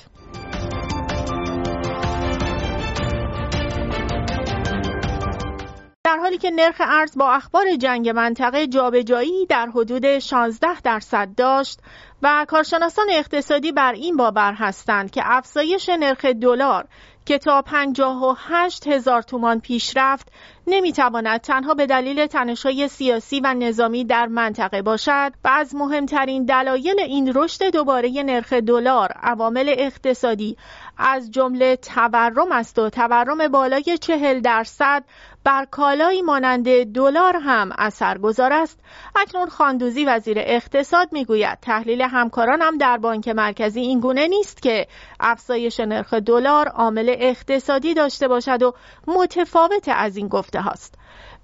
در 6.16 6.22
حالی 6.22 6.38
که 6.38 6.52
نرخ 6.52 6.76
ارز 6.80 7.18
با 7.18 7.32
اخبار 7.32 7.76
جنگ 7.76 8.10
منطقه 8.10 8.68
جابجایی 8.68 9.46
در 9.46 9.68
حدود 9.68 10.20
16 10.20 10.82
درصد 10.82 11.30
داشت 11.38 11.80
و 12.22 12.46
کارشناسان 12.48 13.06
اقتصادی 13.12 13.72
بر 13.72 13.94
این 13.94 14.18
باور 14.18 14.54
هستند 14.54 15.12
که 15.12 15.22
افزایش 15.26 15.90
نرخ 15.90 16.26
دلار 16.26 16.88
که 17.26 17.38
تا 17.38 17.62
58 17.62 18.88
هزار 18.88 19.22
تومان 19.22 19.60
پیش 19.60 19.94
رفت 19.98 20.32
نمی‌تواند 20.68 21.42
تنها 21.42 21.74
به 21.74 21.86
دلیل 21.86 22.28
تنشهای 22.28 22.88
سیاسی 22.88 23.40
و 23.40 23.54
نظامی 23.54 24.06
در 24.06 24.26
منطقه 24.26 24.82
باشد 24.82 25.32
و 25.44 25.48
از 25.48 25.76
مهمترین 25.76 26.46
دلایل 26.46 27.00
این 27.00 27.32
رشد 27.36 27.64
دوباره 27.64 28.24
نرخ 28.24 28.54
دلار 28.54 29.12
عوامل 29.12 29.74
اقتصادی 29.78 30.58
از 30.98 31.32
جمله 31.32 31.76
تورم 31.76 32.52
است 32.52 32.80
و 32.80 32.90
تورم 32.90 33.48
بالای 33.48 33.98
چهل 33.98 34.40
درصد 34.40 35.04
بر 35.46 35.66
کالایی 35.72 36.22
مانند 36.22 36.84
دلار 36.84 37.36
هم 37.36 37.72
اثرگذار 37.78 38.54
است. 38.54 38.80
اکنون 39.16 39.50
خاندوزی 39.50 40.06
وزیر 40.06 40.38
اقتصاد 40.40 41.10
می‌گوید 41.12 41.58
تحلیل 41.62 42.02
همکاران 42.02 42.62
هم 42.62 42.78
در 42.78 42.98
بانک 42.98 43.28
مرکزی 43.28 43.80
این 43.80 44.00
گونه 44.00 44.28
نیست 44.28 44.62
که 44.62 44.88
افزایش 45.20 45.80
نرخ 45.80 46.14
دلار 46.14 46.68
عامل 46.68 47.16
اقتصادی 47.18 47.94
داشته 47.94 48.28
باشد 48.28 48.64
و 48.64 48.74
متفاوت 49.08 49.88
از 49.88 50.18
این 50.18 50.28
گفته 50.28 50.62
هاست. 50.62 50.96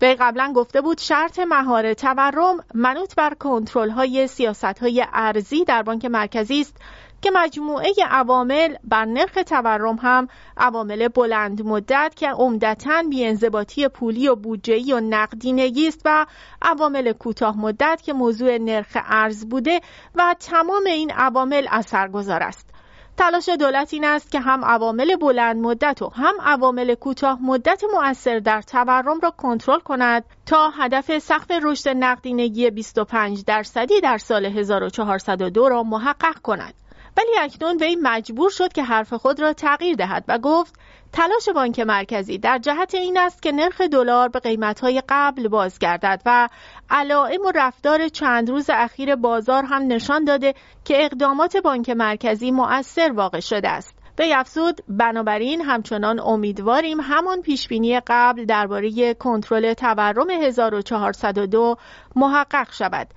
وی 0.01 0.15
قبلا 0.15 0.53
گفته 0.55 0.81
بود 0.81 0.97
شرط 0.97 1.39
مهار 1.39 1.93
تورم 1.93 2.63
منوط 2.73 3.15
بر 3.15 3.33
کنترل 3.33 3.89
های 3.89 4.27
سیاست 4.27 4.79
های 4.79 5.05
ارزی 5.13 5.65
در 5.65 5.83
بانک 5.83 6.05
مرکزی 6.05 6.61
است. 6.61 6.77
که 7.21 7.31
مجموعه 7.33 7.93
عوامل 8.09 8.75
بر 8.83 9.05
نرخ 9.05 9.37
تورم 9.47 9.95
هم 9.95 10.27
عوامل 10.57 11.07
بلند 11.07 11.61
مدت 11.65 12.13
که 12.15 12.29
عمدتا 12.29 13.03
بیانضباطی 13.09 13.87
پولی 13.87 14.27
و 14.27 14.35
بودجه‌ای 14.35 14.93
و 14.93 14.99
نقدینگی 14.99 15.87
است 15.87 16.01
و 16.05 16.25
عوامل 16.61 17.11
کوتاه 17.11 17.57
مدت 17.57 18.01
که 18.03 18.13
موضوع 18.13 18.57
نرخ 18.57 18.97
ارز 19.05 19.45
بوده 19.45 19.81
و 20.15 20.35
تمام 20.39 20.85
این 20.85 21.11
عوامل 21.11 21.67
اثرگذار 21.71 22.43
است 22.43 22.71
تلاش 23.17 23.49
دولت 23.49 23.93
این 23.93 24.05
است 24.05 24.31
که 24.31 24.39
هم 24.39 24.65
عوامل 24.65 25.15
بلند 25.15 25.61
مدت 25.61 26.01
و 26.01 26.09
هم 26.09 26.33
عوامل 26.41 26.95
کوتاه 26.95 27.39
مدت 27.41 27.83
مؤثر 27.93 28.39
در 28.39 28.61
تورم 28.61 29.19
را 29.23 29.31
کنترل 29.31 29.79
کند 29.79 30.23
تا 30.45 30.69
هدف 30.69 31.19
سقف 31.19 31.51
رشد 31.63 31.89
نقدینگی 31.89 32.69
25 32.69 33.43
درصدی 33.43 34.01
در 34.01 34.17
سال 34.17 34.45
1402 34.45 35.69
را 35.69 35.83
محقق 35.83 36.39
کند. 36.41 36.73
ولی 37.17 37.39
اکنون 37.39 37.77
وی 37.77 37.97
مجبور 38.01 38.49
شد 38.49 38.73
که 38.73 38.83
حرف 38.83 39.13
خود 39.13 39.39
را 39.39 39.53
تغییر 39.53 39.95
دهد 39.95 40.25
و 40.27 40.37
گفت 40.37 40.75
تلاش 41.13 41.49
بانک 41.55 41.79
مرکزی 41.79 42.37
در 42.37 42.57
جهت 42.57 42.95
این 42.95 43.17
است 43.17 43.41
که 43.41 43.51
نرخ 43.51 43.81
دلار 43.81 44.29
به 44.29 44.39
قیمتهای 44.39 45.03
قبل 45.09 45.47
بازگردد 45.47 46.21
و 46.25 46.49
علائم 46.89 47.41
و 47.41 47.51
رفتار 47.55 48.07
چند 48.07 48.49
روز 48.49 48.69
اخیر 48.69 49.15
بازار 49.15 49.63
هم 49.63 49.87
نشان 49.87 50.23
داده 50.23 50.53
که 50.85 51.05
اقدامات 51.05 51.57
بانک 51.57 51.89
مرکزی 51.89 52.51
مؤثر 52.51 53.11
واقع 53.11 53.39
شده 53.39 53.69
است. 53.69 53.95
وی 54.19 54.33
افزود 54.33 54.81
بنابراین 54.87 55.61
همچنان 55.61 56.19
امیدواریم 56.19 56.99
همان 57.01 57.41
پیشبینی 57.41 57.99
قبل 58.07 58.45
درباره 58.45 59.13
کنترل 59.13 59.73
تورم 59.73 60.29
1402 60.29 61.75
محقق 62.15 62.73
شود 62.73 63.07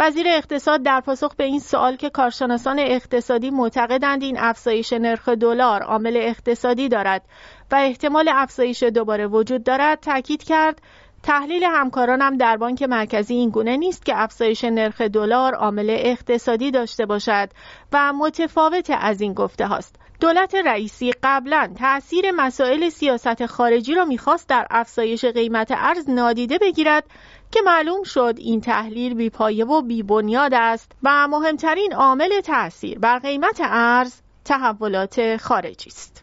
وزیر 0.00 0.26
اقتصاد 0.28 0.82
در 0.82 1.00
پاسخ 1.00 1.34
به 1.34 1.44
این 1.44 1.60
سوال 1.60 1.96
که 1.96 2.10
کارشناسان 2.10 2.78
اقتصادی 2.78 3.50
معتقدند 3.50 4.22
این 4.22 4.38
افزایش 4.38 4.92
نرخ 4.92 5.28
دلار 5.28 5.82
عامل 5.82 6.16
اقتصادی 6.16 6.88
دارد 6.88 7.22
و 7.70 7.74
احتمال 7.74 8.28
افزایش 8.34 8.82
دوباره 8.82 9.26
وجود 9.26 9.64
دارد 9.64 10.00
تاکید 10.00 10.42
کرد 10.42 10.82
تحلیل 11.22 11.64
همکارانم 11.64 12.36
در 12.36 12.56
بانک 12.56 12.82
مرکزی 12.82 13.34
این 13.34 13.50
گونه 13.50 13.76
نیست 13.76 14.04
که 14.04 14.12
افزایش 14.16 14.64
نرخ 14.64 15.00
دلار 15.00 15.54
عامل 15.54 15.96
اقتصادی 15.98 16.70
داشته 16.70 17.06
باشد 17.06 17.48
و 17.92 18.12
متفاوت 18.12 18.90
از 18.98 19.20
این 19.20 19.34
گفته 19.34 19.66
هاست. 19.66 19.96
دولت 20.20 20.54
رئیسی 20.54 21.12
قبلا 21.22 21.74
تاثیر 21.78 22.30
مسائل 22.30 22.88
سیاست 22.88 23.46
خارجی 23.46 23.94
را 23.94 24.04
می‌خواست 24.04 24.48
در 24.48 24.66
افزایش 24.70 25.24
قیمت 25.24 25.72
ارز 25.76 26.10
نادیده 26.10 26.58
بگیرد 26.58 27.04
که 27.52 27.60
معلوم 27.64 28.02
شد 28.02 28.34
این 28.38 28.60
تحلیل 28.60 29.14
بیپایه 29.14 29.64
و 29.64 29.82
بیبنیاد 29.82 30.54
است 30.54 30.92
و 31.02 31.28
مهمترین 31.28 31.92
عامل 31.94 32.40
تاثیر 32.40 32.98
بر 32.98 33.18
قیمت 33.18 33.60
ارز 33.64 34.14
تحولات 34.44 35.36
خارجی 35.36 35.90
است. 35.90 36.21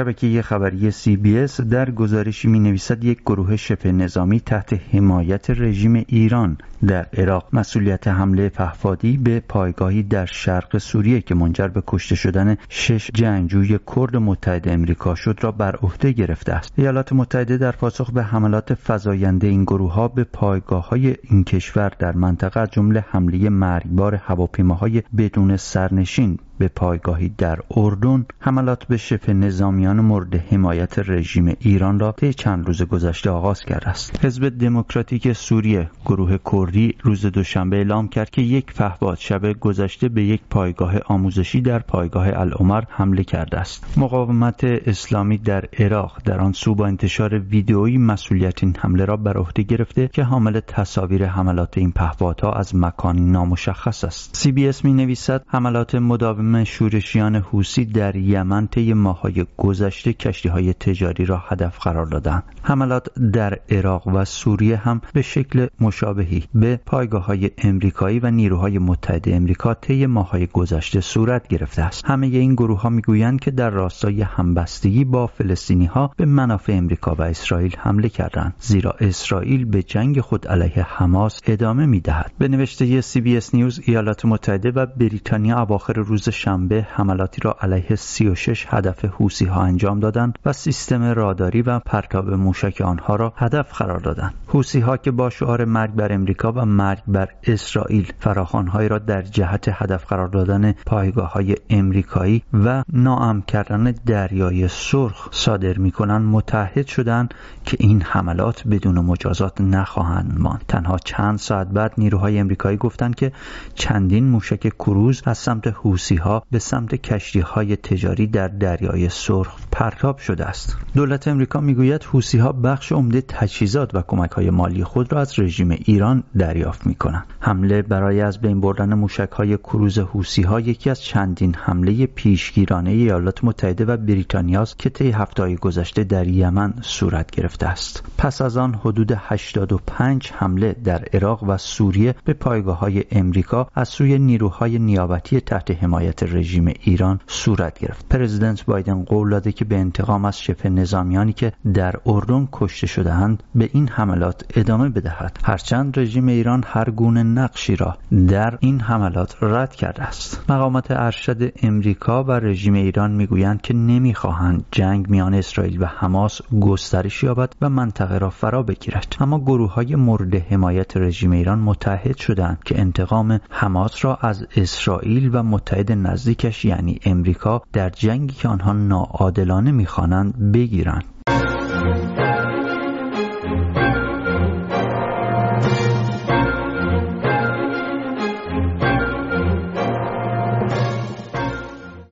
شبکه 0.00 0.42
خبری 0.42 0.90
سی 0.90 1.16
بی 1.16 1.38
اس 1.38 1.60
در 1.60 1.90
گزارشی 1.90 2.48
می 2.48 2.60
نویسد 2.60 3.04
یک 3.04 3.20
گروه 3.20 3.56
شبه 3.56 3.92
نظامی 3.92 4.40
تحت 4.40 4.80
حمایت 4.92 5.50
رژیم 5.50 6.04
ایران 6.08 6.58
در 6.86 7.06
عراق. 7.12 7.48
مسئولیت 7.52 8.08
حمله 8.08 8.48
پهپادی 8.48 9.16
به 9.16 9.40
پایگاهی 9.40 10.02
در 10.02 10.26
شرق 10.26 10.78
سوریه 10.78 11.20
که 11.20 11.34
منجر 11.34 11.68
به 11.68 11.82
کشته 11.86 12.14
شدن 12.14 12.56
شش 12.68 13.10
جنگجوی 13.14 13.78
کرد 13.96 14.16
متحد 14.16 14.68
امریکا 14.68 15.14
شد 15.14 15.38
را 15.40 15.52
بر 15.52 15.76
عهده 15.76 16.12
گرفته 16.12 16.52
است. 16.52 16.72
ایالات 16.76 17.12
متحده 17.12 17.56
در 17.56 17.72
پاسخ 17.72 18.10
به 18.10 18.22
حملات 18.22 18.78
فزاینده 18.88 19.46
این 19.46 19.64
گروه 19.64 19.92
ها 19.92 20.08
به 20.08 20.24
پایگاه 20.24 20.88
های 20.88 21.16
این 21.22 21.44
کشور 21.44 21.92
در 21.98 22.12
منطقه 22.12 22.66
جمله 22.66 23.04
حمله 23.10 23.48
مرگبار 23.48 24.14
هواپیماهای 24.14 25.02
بدون 25.18 25.56
سرنشین 25.56 26.38
به 26.60 26.68
پایگاهی 26.68 27.28
در 27.28 27.58
اردن 27.76 28.26
حملات 28.40 28.84
به 28.84 28.96
شبه 28.96 29.32
نظامیان 29.32 30.00
مورد 30.00 30.34
حمایت 30.34 30.98
رژیم 30.98 31.56
ایران 31.60 31.98
را 31.98 32.12
طی 32.12 32.34
چند 32.34 32.66
روز 32.66 32.82
گذشته 32.82 33.30
آغاز 33.30 33.60
کرده 33.60 33.88
است. 33.88 34.24
حزب 34.24 34.48
دموکراتیک 34.48 35.32
سوریه 35.32 35.90
گروه 36.04 36.38
کردی 36.52 36.94
روز 37.02 37.26
دوشنبه 37.26 37.76
اعلام 37.76 38.08
کرد 38.08 38.30
که 38.30 38.42
یک 38.42 38.74
پهپاد 38.74 39.18
شب 39.18 39.52
گذشته 39.52 40.08
به 40.08 40.22
یک 40.22 40.40
پایگاه 40.50 40.98
آموزشی 41.06 41.60
در 41.60 41.78
پایگاه 41.78 42.26
العمر 42.40 42.82
حمله 42.88 43.24
کرده 43.24 43.58
است. 43.58 43.98
مقاومت 43.98 44.64
اسلامی 44.64 45.38
در 45.38 45.64
عراق 45.78 46.18
در 46.24 46.40
آن 46.40 46.52
سو 46.52 46.74
با 46.74 46.86
انتشار 46.86 47.38
ویدئویی 47.38 47.98
مسئولیت 47.98 48.62
این 48.64 48.76
حمله 48.78 49.04
را 49.04 49.16
بر 49.16 49.36
عهده 49.36 49.62
گرفته 49.62 50.08
که 50.08 50.22
حامل 50.22 50.60
تصاویر 50.60 51.26
حملات 51.26 51.78
این 51.78 51.92
پهپادها 51.92 52.52
از 52.52 52.76
مکانی 52.76 53.30
نامشخص 53.30 54.04
است. 54.04 54.36
سی 54.36 54.68
اس 54.68 54.84
می 54.84 54.92
نویسد 54.92 55.44
حملات 55.46 55.94
مداوم 55.94 56.49
شورشیان 56.64 57.36
حوسی 57.36 57.84
در 57.84 58.16
یمن 58.16 58.66
طی 58.66 58.92
ماهای 58.92 59.46
گذشته 59.56 60.12
کشتی 60.12 60.48
های 60.48 60.72
تجاری 60.72 61.24
را 61.24 61.42
هدف 61.48 61.78
قرار 61.78 62.06
دادند. 62.06 62.42
حملات 62.62 63.18
در 63.18 63.58
عراق 63.70 64.06
و 64.06 64.24
سوریه 64.24 64.76
هم 64.76 65.00
به 65.12 65.22
شکل 65.22 65.66
مشابهی 65.80 66.44
به 66.54 66.80
پایگاه 66.86 67.26
های 67.26 67.50
امریکایی 67.58 68.18
و 68.18 68.30
نیروهای 68.30 68.78
متحد 68.78 69.28
امریکا 69.28 69.74
طی 69.74 70.06
ماهای 70.06 70.46
گذشته 70.46 71.00
صورت 71.00 71.48
گرفته 71.48 71.82
است. 71.82 72.04
همه 72.06 72.26
این 72.26 72.54
گروه 72.54 72.80
ها 72.80 72.88
می‌گویند 72.88 73.40
که 73.40 73.50
در 73.50 73.70
راستای 73.70 74.22
همبستگی 74.22 75.04
با 75.04 75.26
فلسطینی 75.26 75.86
ها 75.86 76.10
به 76.16 76.24
منافع 76.24 76.72
امریکا 76.72 77.14
و 77.14 77.22
اسرائیل 77.22 77.76
حمله 77.78 78.08
کردند 78.08 78.54
زیرا 78.58 78.94
اسرائیل 79.00 79.64
به 79.64 79.82
جنگ 79.82 80.20
خود 80.20 80.48
علیه 80.48 80.86
حماس 80.88 81.40
ادامه 81.46 81.86
می‌دهد. 81.86 82.32
به 82.38 82.48
نوشته 82.48 83.00
سی 83.00 83.20
بی 83.20 83.36
اس 83.36 83.54
نیوز 83.54 83.80
ایالات 83.84 84.24
متحده 84.24 84.70
و 84.70 84.86
بریتانیا 84.86 85.60
اواخر 85.60 85.92
روز 85.92 86.28
شنبه 86.40 86.86
حملاتی 86.90 87.40
را 87.42 87.56
علیه 87.60 87.96
36 87.96 88.66
هدف 88.68 89.04
حوسی 89.04 89.44
ها 89.44 89.62
انجام 89.62 90.00
دادند 90.00 90.38
و 90.46 90.52
سیستم 90.52 91.02
راداری 91.02 91.62
و 91.62 91.78
پرتاب 91.78 92.30
موشک 92.30 92.80
آنها 92.80 93.16
را 93.16 93.32
هدف 93.36 93.72
قرار 93.72 93.98
دادند. 93.98 94.34
حوسی 94.46 94.80
ها 94.80 94.96
که 94.96 95.10
با 95.10 95.30
شعار 95.30 95.64
مرگ 95.64 95.90
بر 95.90 96.12
امریکا 96.12 96.52
و 96.52 96.64
مرگ 96.64 96.98
بر 97.08 97.28
اسرائیل 97.44 98.12
فراخوانهایی 98.18 98.88
را 98.88 98.98
در 98.98 99.22
جهت 99.22 99.68
هدف 99.72 100.06
قرار 100.06 100.28
دادن 100.28 100.72
پایگاه 100.86 101.32
های 101.32 101.56
امریکایی 101.70 102.42
و 102.52 102.82
ناام 102.92 103.42
کردن 103.42 103.94
دریای 104.06 104.68
سرخ 104.68 105.28
صادر 105.32 105.78
می 105.78 105.90
کنند 105.90 106.26
متحد 106.26 106.86
شدند 106.86 107.34
که 107.64 107.76
این 107.80 108.02
حملات 108.02 108.68
بدون 108.68 108.98
مجازات 108.98 109.60
نخواهند 109.60 110.38
ماند. 110.38 110.64
تنها 110.68 110.98
چند 110.98 111.38
ساعت 111.38 111.66
بعد 111.68 111.92
نیروهای 111.98 112.38
امریکایی 112.38 112.76
گفتند 112.76 113.14
که 113.14 113.32
چندین 113.74 114.24
موشک 114.28 114.68
کروز 114.68 115.22
از 115.24 115.38
سمت 115.38 115.66
حوسی 115.66 116.16
ها 116.20 116.42
به 116.50 116.58
سمت 116.58 116.94
کشتی 116.94 117.40
های 117.40 117.76
تجاری 117.76 118.26
در 118.26 118.48
دریای 118.48 119.08
سرخ 119.08 119.56
پرتاب 119.72 120.18
شده 120.18 120.44
است. 120.44 120.76
دولت 120.94 121.28
امریکا 121.28 121.60
می‌گوید 121.60 122.04
حوسی 122.04 122.38
ها 122.38 122.52
بخش 122.52 122.92
عمده 122.92 123.20
تجهیزات 123.20 123.94
و 123.94 124.02
کمک 124.02 124.30
های 124.30 124.50
مالی 124.50 124.84
خود 124.84 125.12
را 125.12 125.20
از 125.20 125.38
رژیم 125.38 125.70
ایران 125.70 126.22
دریافت 126.38 126.86
می 126.86 126.94
کنند 126.94 127.24
حمله 127.40 127.82
برای 127.82 128.20
از 128.20 128.40
بین 128.40 128.60
بردن 128.60 128.94
موشک 128.94 129.28
های 129.32 129.56
کروز 129.56 129.98
حوسی 129.98 130.42
ها 130.42 130.60
یکی 130.60 130.90
از 130.90 131.02
چندین 131.02 131.54
حمله 131.54 132.06
پیشگیرانه 132.06 132.90
ایالات 132.90 133.44
متحده 133.44 133.84
و 133.84 133.96
بریتانیا 133.96 134.62
است 134.62 134.78
که 134.78 134.90
طی 134.90 135.10
هفته 135.10 135.56
گذشته 135.56 136.04
در 136.04 136.28
یمن 136.28 136.74
صورت 136.82 137.30
گرفته 137.30 137.66
است. 137.66 138.04
پس 138.18 138.42
از 138.42 138.56
آن 138.56 138.74
حدود 138.74 139.12
85 139.16 140.32
حمله 140.34 140.76
در 140.84 141.04
عراق 141.12 141.42
و 141.42 141.56
سوریه 141.56 142.14
به 142.24 142.32
پایگاه 142.32 142.78
های 142.78 143.04
امریکا 143.10 143.68
از 143.74 143.88
سوی 143.88 144.18
نیروهای 144.18 144.78
نیابتی 144.78 145.40
تحت 145.40 145.70
حمایت 146.10 146.34
رژیم 146.34 146.72
ایران 146.80 147.20
صورت 147.26 147.78
گرفت. 147.78 148.08
پرزیدنت 148.08 148.64
بایدن 148.64 149.04
قول 149.04 149.30
داده 149.30 149.52
که 149.52 149.64
به 149.64 149.76
انتقام 149.76 150.24
از 150.24 150.40
شبه 150.40 150.68
نظامیانی 150.68 151.32
که 151.32 151.52
در 151.74 151.94
اردن 152.06 152.48
کشته 152.52 152.86
شدهاند 152.86 153.42
به 153.54 153.70
این 153.72 153.88
حملات 153.88 154.44
ادامه 154.54 154.88
بدهد. 154.88 155.38
هرچند 155.44 155.98
رژیم 155.98 156.28
ایران 156.28 156.64
هر 156.66 156.90
گونه 156.90 157.22
نقشی 157.22 157.76
را 157.76 157.98
در 158.28 158.58
این 158.60 158.80
حملات 158.80 159.36
رد 159.42 159.74
کرده 159.74 160.02
است. 160.02 160.44
مقامات 160.48 160.90
ارشد 160.90 161.52
امریکا 161.62 162.24
و 162.24 162.30
رژیم 162.30 162.74
ایران 162.74 163.10
می‌گویند 163.10 163.60
که 163.62 163.74
نمی‌خواهند 163.74 164.64
جنگ 164.70 165.08
میان 165.08 165.34
اسرائیل 165.34 165.82
و 165.82 165.86
حماس 165.86 166.40
گسترش 166.60 167.22
یابد 167.22 167.52
و 167.60 167.68
منطقه 167.68 168.18
را 168.18 168.30
فرا 168.30 168.62
بگیرد. 168.62 169.16
اما 169.20 169.38
گروه 169.38 169.74
های 169.74 169.96
مورد 169.96 170.34
حمایت 170.34 170.96
رژیم 170.96 171.30
ایران 171.30 171.58
متحد 171.58 172.16
شدند 172.16 172.58
که 172.64 172.80
انتقام 172.80 173.40
حماس 173.50 174.04
را 174.04 174.16
از 174.16 174.46
اسرائیل 174.56 175.30
و 175.32 175.42
متحد 175.42 175.92
نزدیکش 176.02 176.64
یعنی 176.64 177.00
امریکا 177.04 177.62
در 177.72 177.90
جنگی 177.90 178.34
که 178.34 178.48
آنها 178.48 178.72
ناعادلانه 178.72 179.70
می‌خوانند 179.72 180.52
بگیرند. 180.52 181.04